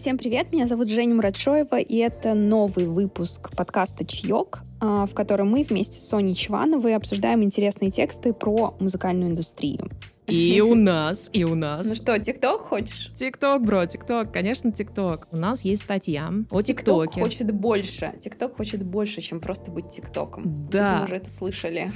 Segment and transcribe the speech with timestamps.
[0.00, 5.50] Всем привет, меня зовут Женя Муратшоева, и это новый выпуск подкаста «Чаек», а, в котором
[5.50, 9.90] мы вместе с Соней Чвановой обсуждаем интересные тексты про музыкальную индустрию.
[10.30, 11.86] И у нас, и у нас.
[11.86, 13.12] Ну что, ТикТок хочешь?
[13.16, 15.28] ТикТок, бро, ТикТок, конечно, ТикТок.
[15.30, 17.06] У нас есть статья о ТикТоке.
[17.06, 18.12] ТикТок хочет больше.
[18.20, 20.68] ТикТок хочет больше, чем просто быть ТикТоком.
[20.70, 20.98] Да.
[20.98, 21.90] Мы уже это слышали.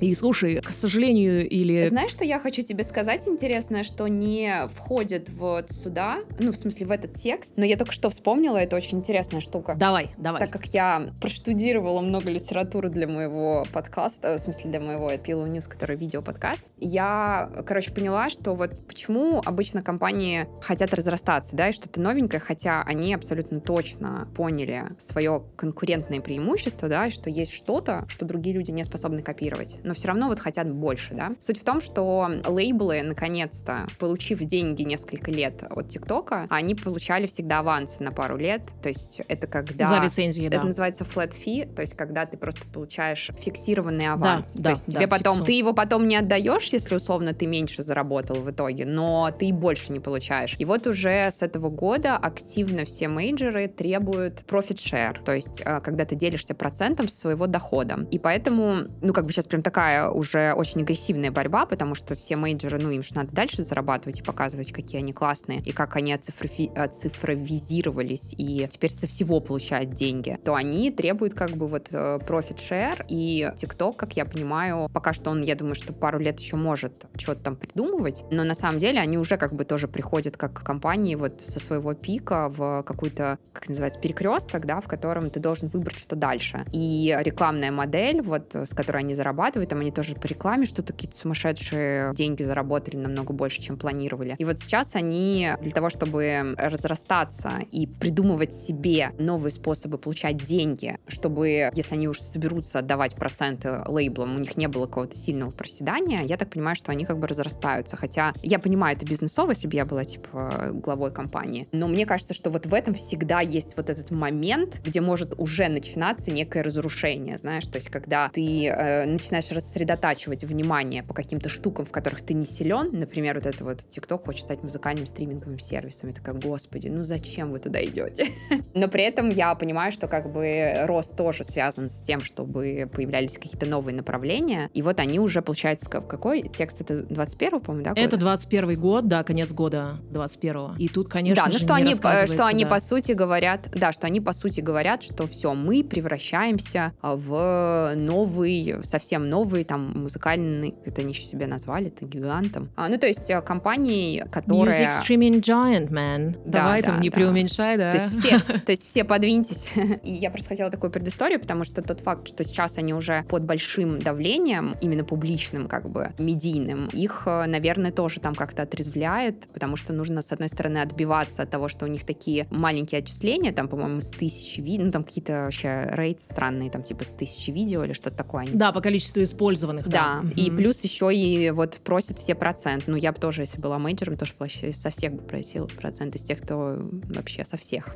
[0.00, 1.86] И слушай, к сожалению, или...
[1.86, 6.86] Знаешь, что я хочу тебе сказать интересное, что не входит вот сюда, ну, в смысле,
[6.86, 9.74] в этот текст, но я только что вспомнила, это очень интересная штука.
[9.74, 10.40] Давай, давай.
[10.40, 15.68] Так как я проштудировала много литературы для моего подкаста, в смысле, для моего Pillow News,
[15.68, 21.72] который видео-подкаст, я, короче, короче, поняла, что вот почему обычно компании хотят разрастаться, да, и
[21.72, 28.04] что-то новенькое, хотя они абсолютно точно поняли свое конкурентное преимущество, да, и что есть что-то,
[28.08, 31.32] что другие люди не способны копировать, но все равно вот хотят больше, да.
[31.40, 37.60] Суть в том, что лейблы, наконец-то, получив деньги несколько лет от ТикТока, они получали всегда
[37.60, 39.86] авансы на пару лет, то есть это когда...
[39.86, 40.64] За лицензии, это да.
[40.64, 44.56] называется flat fee, то есть когда ты просто получаешь фиксированный аванс.
[44.56, 45.46] Да, то да, есть да, тебе потом, фиксу.
[45.46, 49.92] ты его потом не отдаешь, если условно ты меньше заработал в итоге, но ты больше
[49.92, 50.56] не получаешь.
[50.58, 56.04] И вот уже с этого года активно все мейджоры требуют share, то есть э, когда
[56.04, 58.06] ты делишься процентом своего дохода.
[58.10, 62.36] И поэтому, ну, как бы сейчас прям такая уже очень агрессивная борьба, потому что все
[62.36, 66.12] мейджоры, ну, им же надо дальше зарабатывать и показывать, какие они классные, и как они
[66.12, 72.18] оцифрофи- оцифровизировались, и теперь со всего получают деньги, то они требуют как бы вот э,
[72.18, 76.40] profit share, и TikTok, как я понимаю, пока что он, я думаю, что пару лет
[76.40, 80.36] еще может что-то там придумывать, но на самом деле они уже как бы тоже приходят
[80.36, 85.40] как компании вот со своего пика в какую-то, как называется, перекресток, да, в котором ты
[85.40, 86.64] должен выбрать, что дальше.
[86.72, 91.16] И рекламная модель, вот с которой они зарабатывают, там они тоже по рекламе что-то какие-то
[91.16, 94.36] сумасшедшие деньги заработали намного больше, чем планировали.
[94.38, 100.98] И вот сейчас они для того, чтобы разрастаться и придумывать себе новые способы получать деньги,
[101.06, 106.22] чтобы, если они уже соберутся отдавать проценты лейблам, у них не было какого-то сильного проседания,
[106.22, 107.96] я так понимаю, что они как бы разрастаются.
[107.96, 111.68] Хотя я понимаю, это бизнесово, если бы я была, типа, главой компании.
[111.72, 115.68] Но мне кажется, что вот в этом всегда есть вот этот момент, где может уже
[115.68, 121.84] начинаться некое разрушение, знаешь, то есть когда ты э, начинаешь рассредотачивать внимание по каким-то штукам,
[121.84, 126.08] в которых ты не силен, например, вот это вот TikTok хочет стать музыкальным стриминговым сервисом,
[126.08, 128.26] я такая, господи, ну зачем вы туда идете?
[128.74, 133.38] Но при этом я понимаю, что как бы рост тоже связан с тем, чтобы появлялись
[133.38, 138.00] какие-то новые направления, и вот они уже, получается, в какой текст это 21 по-моему, да?
[138.00, 138.18] Это года?
[138.18, 141.94] 21 год, да, конец года 21 И тут, конечно да, ну же, что не они,
[142.26, 142.70] что они да.
[142.70, 148.76] по сути говорят, да, что они по сути говорят, что все, мы превращаемся в новый,
[148.82, 152.70] совсем новый там музыкальный, это они еще себя назвали, это гигантом.
[152.76, 154.78] А, ну то есть э, компании, которые...
[154.78, 156.38] Music streaming giant, man.
[156.44, 157.16] Да, Давай да, там не да.
[157.16, 157.90] преуменьшай, да.
[157.90, 159.68] То есть все, то есть все подвиньтесь.
[160.02, 163.44] И я просто хотела такую предысторию, потому что тот факт, что сейчас они уже под
[163.44, 169.76] большим давлением, именно публичным, как бы, медийным, их, э, наверное, тоже там как-то отрезвляет, потому
[169.76, 173.68] что нужно, с одной стороны, отбиваться от того, что у них такие маленькие отчисления, там,
[173.68, 177.84] по-моему, с тысячи видео, ну, там какие-то вообще рейд странные, там, типа, с тысячи видео
[177.84, 178.46] или что-то такое.
[178.52, 179.88] Да, по количеству использованных.
[179.88, 180.56] да, Да, и Мгм.
[180.56, 182.84] плюс еще и вот просят все процент.
[182.86, 186.24] Ну, я бы тоже, если была менеджером, тоже вообще со всех бы просила процент, из
[186.24, 187.94] тех, кто вообще со всех.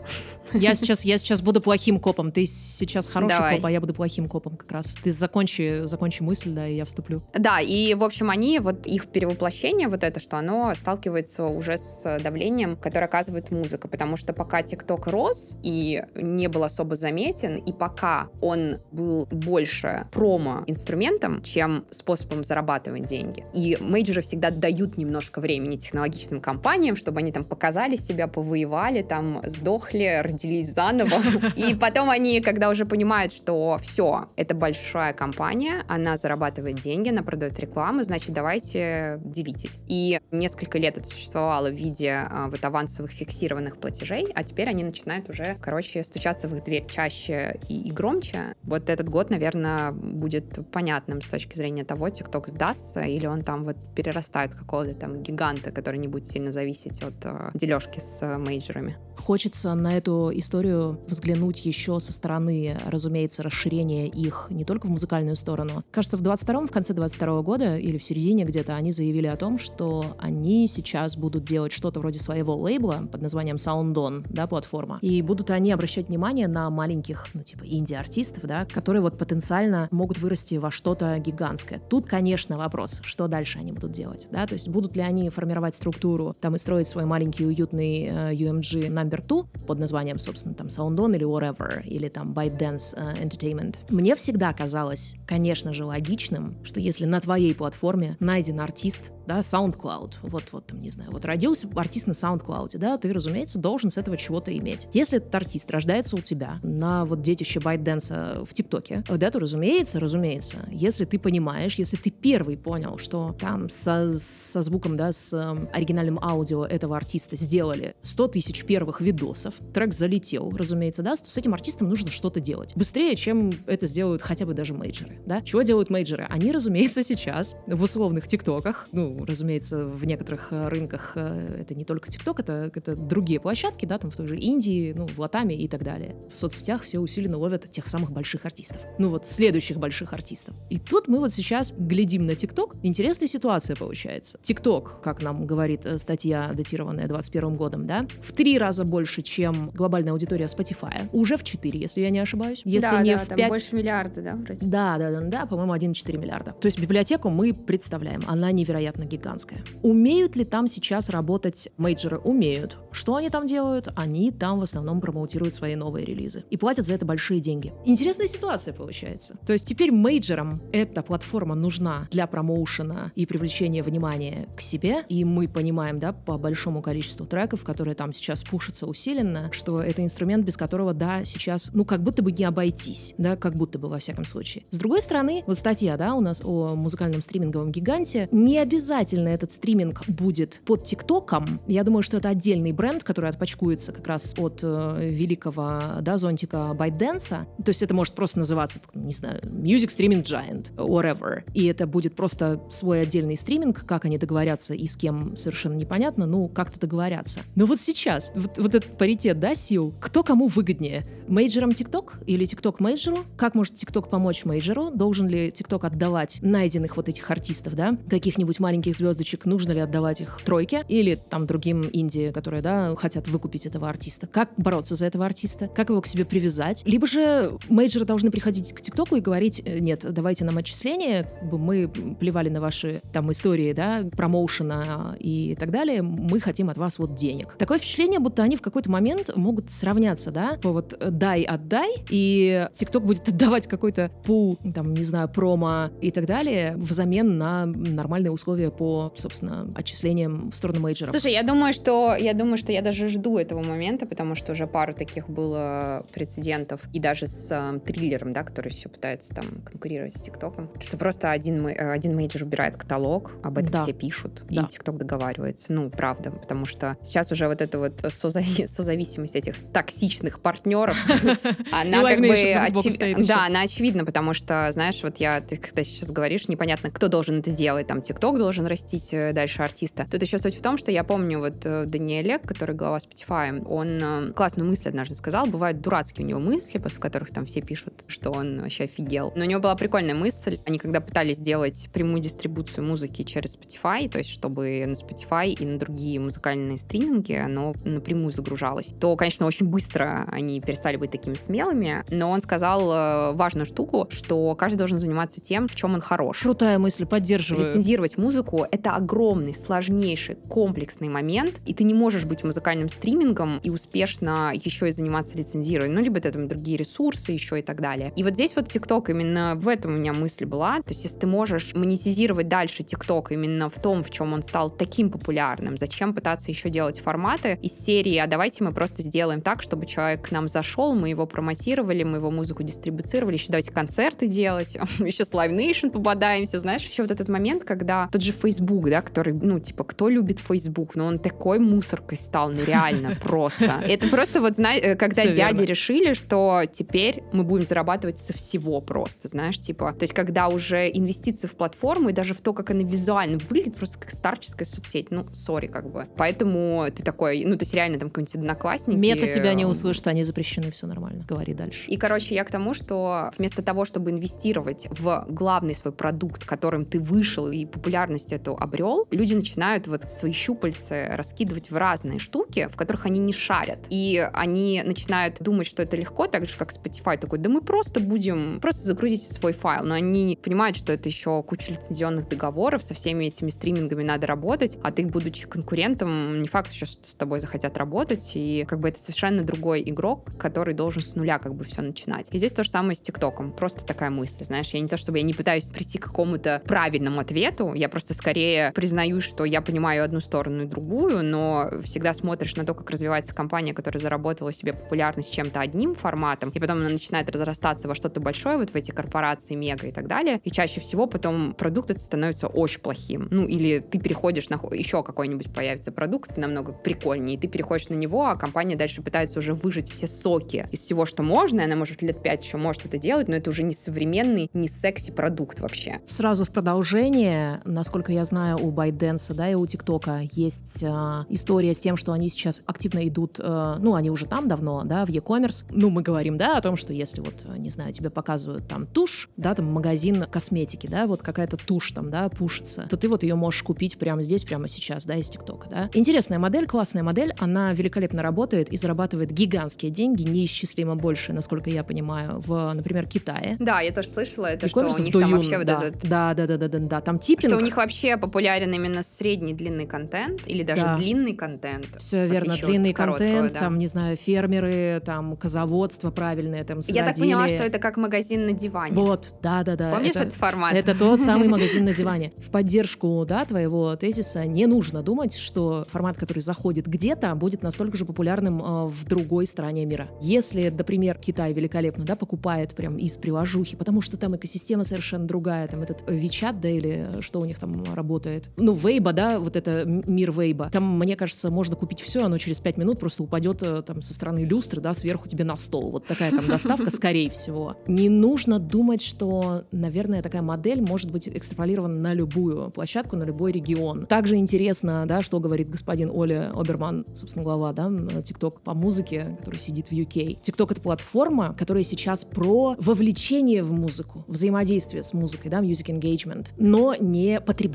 [0.53, 2.31] Я сейчас, я сейчас буду плохим копом.
[2.33, 3.56] Ты сейчас хороший Давай.
[3.56, 4.97] коп, а я буду плохим копом как раз.
[5.03, 7.23] Ты закончи, закончи мысль, да, и я вступлю.
[7.35, 12.19] Да, и, в общем, они, вот их перевоплощение, вот это, что оно сталкивается уже с
[12.19, 17.73] давлением, которое оказывает музыка, потому что пока ТикТок рос и не был особо заметен, и
[17.73, 23.45] пока он был больше промо-инструментом, чем способом зарабатывать деньги.
[23.55, 29.43] И мейджоры всегда дают немножко времени технологичным компаниям, чтобы они там показали себя, повоевали, там
[29.45, 31.21] сдохли, родились заново.
[31.55, 37.23] И потом они, когда уже понимают, что все, это большая компания, она зарабатывает деньги, она
[37.23, 39.79] продает рекламу, значит, давайте делитесь.
[39.87, 44.85] И несколько лет это существовало в виде а, вот авансовых фиксированных платежей, а теперь они
[44.85, 48.55] начинают уже, короче, стучаться в их дверь чаще и, и громче.
[48.62, 53.65] Вот этот год, наверное, будет понятным с точки зрения того, TikTok сдастся или он там
[53.65, 58.39] вот перерастает какого-то там гиганта, который не будет сильно зависеть от э, дележки с э,
[58.39, 58.97] мейджорами.
[59.17, 65.37] Хочется на эту историю взглянуть еще со стороны, разумеется, расширения их не только в музыкальную
[65.37, 65.85] сторону.
[65.91, 69.58] Кажется, в 22-м, в конце 22 года или в середине где-то они заявили о том,
[69.58, 74.99] что они сейчас будут делать что-то вроде своего лейбла под названием SoundOn, да, платформа.
[75.02, 80.19] И будут они обращать внимание на маленьких, ну, типа, инди-артистов, да, которые вот потенциально могут
[80.19, 81.81] вырасти во что-то гигантское.
[81.91, 85.75] Тут, конечно, вопрос, что дальше они будут делать, да, то есть будут ли они формировать
[85.75, 90.69] структуру, там, и строить свой маленький уютный э, UMG number two под названием, собственно, там
[90.69, 93.76] SoundOn или whatever, или там ByteDance uh, Entertainment.
[93.88, 99.38] Мне всегда казалось, конечно же, логичным, что если на твоей платформе найден артист, артист да,
[99.38, 103.91] SoundCloud, вот, вот там, не знаю, вот родился артист на SoundCloud, да, ты, разумеется, должен
[103.91, 104.88] с этого чего-то иметь.
[104.93, 110.00] Если этот артист рождается у тебя на вот детище ByteDance в ТикТоке, да, то, разумеется,
[110.00, 115.32] разумеется, если ты понимаешь, если ты первый понял, что там со, со звуком, да, с
[115.32, 121.31] э, оригинальным аудио этого артиста сделали 100 тысяч первых видосов, трек залетел, разумеется, да, то
[121.31, 122.73] с этим артистом нужно что-то делать.
[122.75, 125.43] Быстрее, чем это сделают хотя бы даже мейджеры, да.
[125.43, 126.26] Чего делают мейджеры?
[126.29, 131.84] Они, разумеется, сейчас в условных ТикТоках, ну, разумеется, в некоторых э, рынках э, это не
[131.84, 135.56] только ТикТок, это, это другие площадки, да, там в той же Индии, ну, в Латаме
[135.56, 136.16] и так далее.
[136.32, 138.81] В соцсетях все усиленно ловят тех самых больших артистов.
[138.99, 140.55] Ну, вот следующих больших артистов.
[140.70, 142.76] И тут мы вот сейчас глядим на ТикТок.
[142.82, 144.38] Интересная ситуация получается.
[144.43, 149.70] ТикТок, как нам говорит э, статья, датированная 21 годом, да, в три раза больше, чем
[149.70, 151.08] глобальная аудитория Spotify.
[151.12, 152.62] Уже в четыре, если я не ошибаюсь.
[152.64, 153.49] Если да, не да, в там 5...
[153.49, 154.66] больше миллиарда, да, вроде?
[154.66, 156.52] Да, да, да, да, по-моему, 1,4 миллиарда.
[156.52, 159.62] То есть библиотеку мы представляем, она невероятно гигантская.
[159.83, 162.19] Умеют ли там сейчас работать мейджоры?
[162.19, 162.79] Умеют.
[162.93, 163.89] Что они там делают?
[163.97, 166.45] Они там в основном промоутируют свои новые релизы.
[166.51, 167.73] И платят за это большие деньги.
[167.85, 169.37] Интересная ситуация получается.
[169.47, 175.05] То есть теперь мейджорам эта платформа нужна для промоушена и привлечения внимания к себе.
[175.09, 180.03] И мы понимаем, да, по большому количеству треков, которые там сейчас пушатся усиленно, что это
[180.03, 183.89] инструмент, без которого, да, сейчас, ну, как будто бы не обойтись, да, как будто бы
[183.89, 184.65] во всяком случае.
[184.71, 189.52] С другой стороны, вот статья, да, у нас о музыкальном стриминговом гиганте, не обязательно этот
[189.52, 191.61] стриминг будет под ТикТоком.
[191.67, 196.75] Я думаю, что это отдельный бренд, который отпочкуется как раз от э, великого, да, зонтика
[196.75, 197.46] ByteDance.
[197.64, 201.43] То есть это может просто называться, не знаю, Music Streaming Giant, whatever.
[201.55, 206.26] И это будет просто свой отдельный стриминг, как они договорятся и с кем совершенно непонятно,
[206.26, 207.40] ну, как-то договорятся.
[207.55, 211.06] Но вот сейчас, вот, вот этот паритет, да, сил, кто кому выгоднее?
[211.29, 213.25] Мейджерам ТикТок или ТикТок мейджеру?
[213.37, 214.90] Как может ТикТок помочь мейджеру?
[214.90, 220.21] Должен ли ТикТок отдавать найденных вот этих артистов, да, каких-нибудь маленьких звездочек, нужно ли отдавать
[220.21, 224.27] их тройке или там другим инди, которые, да, хотят выкупить этого артиста?
[224.27, 225.69] Как бороться за этого артиста?
[225.69, 226.83] Как его к себе привязать?
[226.87, 231.89] Либо же мейджеры должны приходить к ТикТоку и говорить, «Э, нет, давайте нам отчисления, мы
[231.89, 237.15] плевали на ваши там истории, да, промоушена и так далее, мы хотим от вас вот
[237.15, 237.57] денег.
[237.59, 242.69] Такое впечатление, будто они в какой-то момент могут сравняться, да, по вот дай, отдай, и
[242.73, 248.31] ТикТок будет отдавать какой-то пул, там, не знаю, промо и так далее взамен на нормальные
[248.31, 251.11] условия по, собственно, отчислениям в сторону мейджеров.
[251.11, 254.67] Слушай, я думаю, что я думаю, что я даже жду этого момента, потому что уже
[254.67, 259.62] пару таких было прецедентов, и даже с э, Triller ом, да, который все пытается там
[259.65, 263.82] конкурировать с ТикТоком, что просто один, э, один мейджор убирает каталог, об этом Да.
[263.82, 264.62] все пишут, Да.
[264.62, 265.73] и ТикТок договаривается.
[265.73, 270.97] Ну, правда, потому что сейчас уже вот эта вот созави- созависимость этих токсичных партнеров,
[271.73, 273.25] она как бы...
[273.26, 277.38] Да, она очевидна, потому что, знаешь, вот я, ты когда сейчас говоришь, непонятно, кто должен
[277.41, 280.06] это сделать, там, ТикТок должен растить э, дальше артиста.
[280.11, 283.64] Тут еще суть в том, что я помню вот э, Даниэль Эк, который глава Spotify,
[283.66, 287.61] он э, классную мысль однажды сказал, бывают дурацкие у него мысли, после которых там все
[287.61, 289.32] пишут, что он вообще офигел.
[289.37, 294.08] Но у него была прикольная мысль, они когда пытались сделать прямую дистрибуцию музыки через Spotify,
[294.08, 299.46] то есть чтобы на Spotify и на другие музыкальные стриминги оно напрямую загружалось, то, конечно,
[299.46, 304.99] очень быстро они перестали быть такими смелыми, но он сказал важную штуку, что каждый должен
[304.99, 306.40] заниматься тем, в чем он хорош.
[306.40, 307.66] Крутая мысль, поддерживаю.
[307.66, 313.70] Лицензировать музыку— это огромный, сложнейший, комплексный момент, и ты не можешь быть музыкальным стримингом и
[313.70, 315.94] успешно еще и заниматься лицензированием.
[315.94, 318.12] Ну, либо это там другие ресурсы еще и так далее.
[318.16, 320.76] И вот здесь вот TikTok именно в этом у меня мысль была.
[320.76, 324.70] То есть если ты можешь монетизировать дальше TikTok именно в том, в чем он стал
[324.70, 329.62] таким популярным, зачем пытаться еще делать форматы из серии «А давайте мы просто сделаем так,
[329.62, 334.26] чтобы человек к нам зашел, мы его промотировали, мы его музыку дистрибуцировали, еще давайте концерты
[334.26, 338.88] делать, еще с Live Nation пободаемся, знаешь, еще вот этот момент, когда тот же Facebook,
[338.91, 343.83] да, который, ну, типа, кто любит Facebook, но он такой мусоркой стал, ну, реально, просто.
[343.87, 345.64] Это просто вот, знаешь, когда Всё дяди верно.
[345.64, 350.88] решили, что теперь мы будем зарабатывать со всего просто, знаешь, типа, то есть когда уже
[350.88, 355.11] инвестиции в платформу и даже в то, как она визуально выглядит, просто как старческая соцсеть,
[355.11, 356.07] ну, сори, как бы.
[356.17, 358.99] Поэтому ты такой, ну, то есть реально там какой-нибудь одноклассники...
[358.99, 361.25] Мета тебя не э, услышит, они запрещены все нормально.
[361.29, 361.88] Говори дальше.
[361.88, 366.85] И, короче, я к тому, что вместо того, чтобы инвестировать в главный свой продукт, которым
[366.85, 372.69] ты вышел и популярность эту обрел, люди начинают вот свои щупальцы раскидывать в разные штуки,
[372.71, 373.87] в которых они не шарят.
[373.90, 378.00] И они начинают думать, что это легко, так же, как Spotify такой, да мы просто
[378.00, 379.85] будем, просто загрузите свой файл.
[379.85, 384.78] Но они понимают, что это еще куча лицензионных договоров, со всеми этими стримингами надо работать,
[384.83, 388.88] а ты, будучи конкурентом, не факт еще, что с тобой захотят работать, и как бы
[388.88, 392.28] это совершенно другой игрок, который должен с нуля как бы все начинать.
[392.33, 393.52] И здесь то же самое с ТикТоком.
[393.52, 397.21] Просто такая мысль, знаешь, я не то, чтобы я не пытаюсь прийти к какому-то правильному
[397.21, 402.56] ответу, я просто скорее признаю, что я понимаю одну сторону и другую, но всегда смотришь
[402.56, 406.88] на то, как развивается компания, которая заработала себе популярность чем-то одним форматом, и потом она
[406.88, 410.80] начинает разрастаться во что-то большое, вот в эти корпорации, мега и так далее, и чаще
[410.80, 413.28] всего потом продукт этот становится очень плохим.
[413.30, 417.94] Ну, или ты переходишь на еще какой-нибудь появится продукт намного прикольнее, и ты переходишь на
[417.94, 421.76] него, а компания дальше пытается уже выжить все соки из всего, что можно, и она,
[421.76, 425.61] может, лет пять еще может это делать, но это уже не современный, не секси продукт
[425.61, 426.00] вообще.
[426.04, 431.75] Сразу в продолжение, насколько я знаю, у Байденса, да, и у ТикТока есть э, история
[431.75, 435.08] с тем, что они сейчас активно идут, э, ну, они уже там давно, да, в
[435.08, 435.64] e-commerce.
[435.70, 439.28] Ну, мы говорим, да, о том, что если вот, не знаю, тебе показывают там тушь,
[439.37, 443.34] да, там магазин косметики, да, вот какая-то тушь там, да, пушится, то ты вот ее
[443.34, 445.90] можешь купить прямо здесь, прямо сейчас, да, из ТикТока, да.
[445.94, 451.84] Интересная модель, классная модель, она великолепно работает и зарабатывает гигантские деньги, неисчислимо больше, насколько я
[451.84, 453.56] понимаю, в, например, Китае.
[453.58, 456.08] Да, я тоже слышала это, что у них там вообще да, вот этот...
[456.08, 457.52] Да, да, да, да, да, да, там типинг.
[457.52, 460.97] Что у них вообще популярен именно средний длинный контент или даже да.
[460.97, 461.87] длинный контент.
[461.99, 463.59] Все верно, длинный контент, да.
[463.59, 468.47] там, не знаю, фермеры, там, козоводство правильное, там, Я так поняла, что это как магазин
[468.47, 468.95] на диване.
[468.95, 469.93] Вот, да, да, да.
[469.93, 470.75] Помнишь это, этот формат?
[470.75, 472.33] Это тот самый магазин на диване.
[472.39, 477.97] В поддержку, да, твоего тезиса не нужно думать, что формат, который заходит где-то, будет настолько
[477.97, 480.09] же популярным э, в другой стране мира.
[480.21, 485.69] Если, например, Китай великолепно, да, покупает прям из приложухи, потому что там экосистема совершенно другая,
[485.69, 488.50] там этот Вичат, да, или что у них там работает.
[488.57, 490.71] Ну, Вейба, да, вот это мир Вейба.
[490.71, 494.14] Там, мне кажется, можно купить все, оно через пять минут просто упадет э, там со
[494.14, 495.91] стороны люстры, да, сверху тебе на стол.
[495.91, 497.76] Вот такая там доставка, скорее всего.
[497.87, 503.53] Не нужно думать, что, наверное, такая модель может быть экстраполирована на любую площадку, на любой
[503.53, 504.07] регион.
[504.07, 509.61] Также интересно, да, что говорит господин Оля Оберман, собственно, глава, да, TikTok по музыке, который
[509.61, 510.41] сидит в UK.
[510.43, 516.49] TikTok— это платформа, которая сейчас про вовлечение в музыку, взаимодействие с музыкой, да, music engagement,
[516.57, 517.74] но не потребление.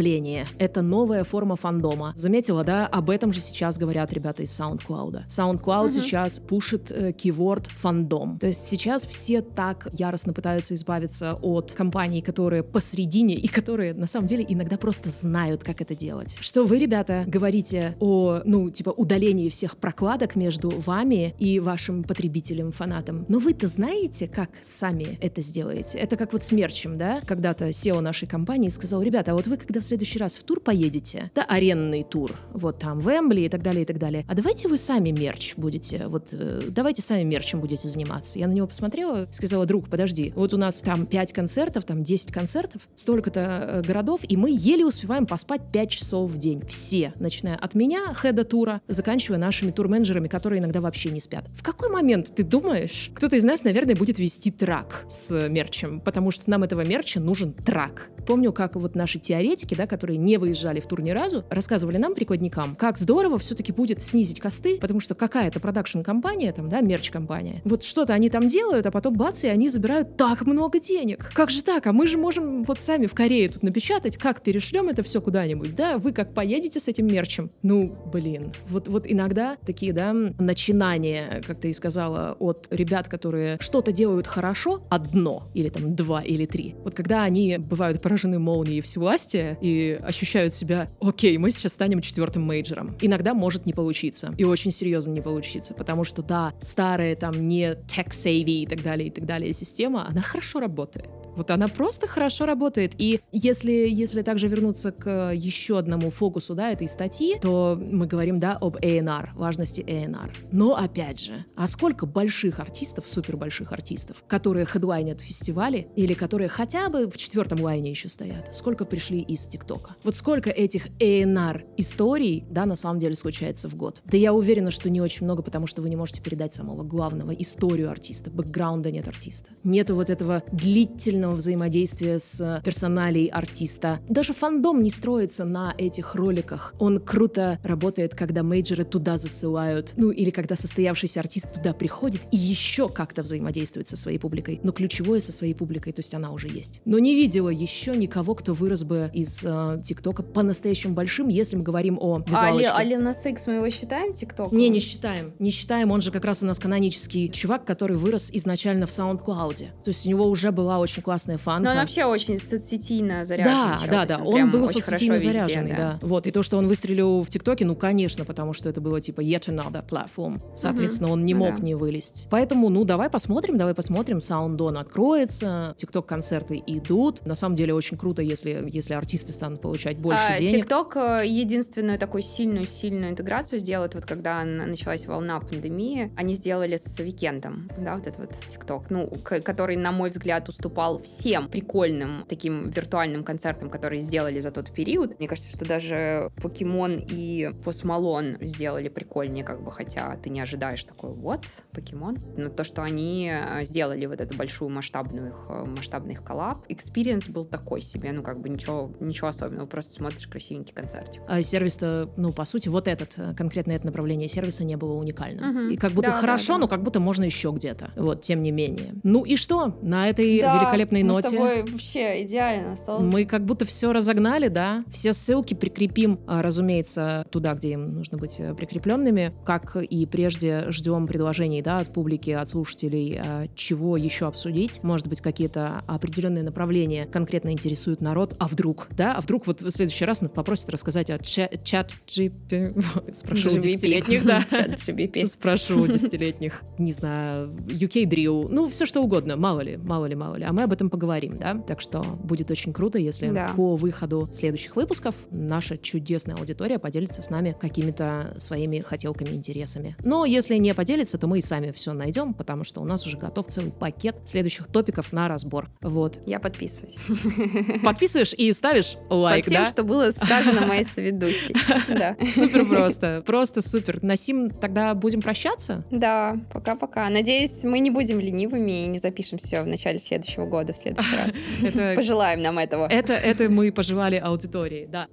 [0.57, 2.13] Это новая форма фандома.
[2.15, 5.27] Заметила, да, об этом же сейчас говорят ребята из SoundCloud.
[5.27, 5.91] SoundCloud uh-huh.
[5.91, 8.39] сейчас пушит э, keyword фандом.
[8.39, 14.07] То есть сейчас все так яростно пытаются избавиться от компаний, которые посредине и которые на
[14.07, 16.37] самом деле иногда просто знают, как это делать.
[16.39, 22.71] Что вы, ребята, говорите о, ну, типа, удалении всех прокладок между вами и вашим потребителем,
[22.71, 23.25] фанатом.
[23.27, 25.97] Но вы-то знаете, как сами это сделаете?
[25.97, 27.21] Это как вот с мерчем, да?
[27.25, 31.31] Когда-то SEO нашей компании сказал, ребята, а вот вы когда следующий раз в тур поедете,
[31.35, 34.67] да, аренный тур, вот там в Эмбли и так далее, и так далее, а давайте
[34.67, 38.39] вы сами мерч будете, вот, э, давайте сами мерчем будете заниматься.
[38.39, 42.31] Я на него посмотрела, сказала, друг, подожди, вот у нас там 5 концертов, там 10
[42.31, 46.61] концертов, столько-то э, городов, и мы еле успеваем поспать 5 часов в день.
[46.67, 51.47] Все, начиная от меня, хеда тура, заканчивая нашими турменеджерами, которые иногда вообще не спят.
[51.55, 56.31] В какой момент ты думаешь, кто-то из нас, наверное, будет вести трак с мерчем, потому
[56.31, 58.11] что нам этого мерча нужен трак.
[58.27, 62.13] Помню, как вот наши теоретики, да, которые не выезжали в тур ни разу, рассказывали нам,
[62.13, 67.83] прикладникам, как здорово все-таки будет снизить косты, потому что какая-то продакшн-компания, там, да, мерч-компания, вот
[67.83, 71.31] что-то они там делают, а потом бац, и они забирают так много денег.
[71.33, 71.87] Как же так?
[71.87, 75.75] А мы же можем вот сами в Корее тут напечатать, как перешлем это все куда-нибудь,
[75.75, 75.97] да?
[75.97, 77.49] Вы как поедете с этим мерчем?
[77.61, 78.51] Ну, блин.
[78.67, 84.27] Вот, вот иногда такие, да, начинания, как ты и сказала, от ребят, которые что-то делают
[84.27, 86.75] хорошо, одно, или там два, или три.
[86.83, 92.43] Вот когда они бывают поражены молнией всевластия и ощущают себя, окей, мы сейчас станем четвертым
[92.43, 92.97] мейджором.
[93.01, 94.33] Иногда может не получиться.
[94.37, 99.07] И очень серьезно не получиться, потому что, да, старая там не tech-savvy и так далее,
[99.07, 101.09] и так далее система, она хорошо работает.
[101.39, 102.95] Вот она просто хорошо работает.
[102.97, 108.41] И если, если также вернуться к еще одному фокусу, да, этой статьи, то мы говорим,
[108.41, 110.33] да, об A&R, важности A&R.
[110.51, 116.49] Но, опять же, а сколько больших артистов, супер больших артистов, которые хедлайнят фестивали или которые
[116.49, 119.95] хотя бы в четвертом лайне еще стоят, сколько пришли из ТикТока?
[120.03, 124.01] Вот сколько этих A&R историй, да, на самом деле случается в год?
[124.03, 127.31] Да я уверена, что не очень много, потому что вы не можете передать самого главного,
[127.31, 129.51] историю артиста, бэкграунда нет артиста.
[129.63, 133.99] Нету вот этого длительного органичного взаимодействия с персоналей артиста.
[134.09, 136.73] Даже фандом не строится на этих роликах.
[136.79, 142.37] Он круто работает, когда мейджеры туда засылают, ну или когда состоявшийся артист туда приходит и
[142.37, 144.59] еще как-то взаимодействует со своей публикой.
[144.63, 146.81] Но ключевое со своей публикой, то есть она уже есть.
[146.85, 151.63] Но не видела еще никого, кто вырос бы из э, ТикТока по-настоящему большим, если мы
[151.63, 152.71] говорим о визуалочке.
[152.73, 154.57] А, Лил Нас Икс мы его считаем ТикТоком?
[154.57, 155.33] Не, не считаем.
[155.39, 159.83] Не считаем, он же как раз у нас канонический чувак, который вырос изначально в SoundCloud.
[159.83, 161.65] То есть у него уже была очень классная фанка.
[161.65, 163.87] Но он вообще очень соцсетийно заряженный.
[163.89, 164.23] Да, да, да.
[164.23, 165.77] Он был соцсетийно заряженный, да.
[165.77, 165.99] да.
[166.01, 166.27] Вот.
[166.27, 169.47] И то, что он выстрелил в ТикТоке, ну, конечно, потому что это было типа yet
[169.47, 170.41] another platform.
[170.53, 171.13] Соответственно, угу.
[171.13, 171.63] он не ну, мог да.
[171.63, 172.27] не вылезть.
[172.29, 174.21] Поэтому, ну, давай посмотрим, давай посмотрим.
[174.21, 177.25] SoundOn откроется, ТикТок-концерты идут.
[177.25, 180.63] На самом деле очень круто, если, если артисты станут получать больше а, денег.
[180.63, 186.99] ТикТок э, единственную такую сильную-сильную интеграцию сделает, вот когда началась волна пандемии, они сделали с
[186.99, 192.25] Weeknd ом, да, вот это вот ТикТок, ну, который, на мой взгляд, уступал всем прикольным
[192.27, 195.17] таким виртуальным концертам, которые сделали за тот период.
[195.19, 200.41] Мне кажется, что даже Покемон и Post Malone сделали прикольнее, как бы, хотя ты не
[200.41, 202.17] ожидаешь такой, вот, Покемон.
[202.37, 206.65] Но то, что они э, сделали вот эту большую масштабную их, э, масштабный их коллаб,
[206.69, 211.21] experience был такой себе, ну, как бы ничего, ничего особенного, просто смотришь красивенький концертик.
[211.27, 215.49] А сервис-то, ну, по сути, вот этот, э, конкретно это направление сервиса не было уникальным.
[215.49, 215.73] Угу.
[215.73, 216.59] И как будто да, хорошо, да, да.
[216.61, 217.91] но как будто можно еще где-то.
[217.95, 218.95] Вот, тем не менее.
[219.03, 219.77] Ну и что?
[219.81, 221.27] На этой да, великолепной мы ноте...
[221.27, 223.09] с тобой вообще идеально осталось.
[223.09, 224.83] Мы как будто все разогнали, да?
[224.91, 229.33] Все ссылки прикрепим, а, разумеется, туда, где им нужно быть э, прикрепленными.
[229.45, 234.83] Как и прежде, ждем предложений, да, от публики, от слушателей, а, чего еще обсудить.
[234.83, 238.35] Может быть, какие-то определенные направления конкретно интересуют народ.
[238.39, 239.15] А вдруг, да?
[239.15, 243.13] А вдруг вот в следующий раз попросят рассказать о чат GP...
[243.13, 244.45] Спрошу десятилетних, да.
[245.25, 250.35] Спрошу десятилетних, не знаю, UK Drill, ну, все что угодно, мало ли, мало ли, мало
[250.35, 250.43] ли.
[250.43, 251.55] А мы об этом поговорим, да?
[251.55, 253.53] Так что будет очень круто, если да.
[253.55, 259.95] по выходу следующих выпусков наша чудесная аудитория поделится с нами какими-то своими хотелками, интересами.
[260.03, 263.17] Но если не поделится, то мы и сами все найдем, потому что у нас уже
[263.17, 265.69] готов целый пакет следующих топиков на разбор.
[265.81, 266.19] Вот.
[266.25, 266.97] Я подписываюсь.
[267.83, 269.69] Подписываешь и ставишь лайк, Под тем, да?
[269.71, 271.55] что было сказано моей соведущей.
[271.89, 272.15] Да.
[272.23, 273.23] Супер просто.
[273.25, 274.01] Просто супер.
[274.03, 275.83] На сим тогда будем прощаться?
[275.89, 277.09] Да, пока-пока.
[277.09, 281.15] Надеюсь, мы не будем ленивыми и не запишем все в начале следующего года в следующий
[281.17, 281.95] раз.
[281.95, 282.87] Пожелаем нам этого.
[282.87, 285.07] Это, это мы пожелали аудитории, да.